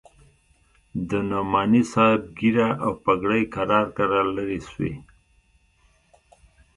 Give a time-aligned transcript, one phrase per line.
[1.09, 4.93] د نعماني صاحب ږيره او پګړۍ کرار کرار لرې سوې.